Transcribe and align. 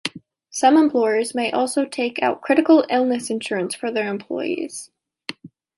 Some 0.49 0.77
employers 0.77 1.35
may 1.35 1.51
also 1.51 1.85
take 1.85 2.17
out 2.23 2.41
critical 2.41 2.85
illness 2.89 3.29
insurance 3.29 3.75
for 3.75 3.91
their 3.91 4.07
employees. 4.07 4.89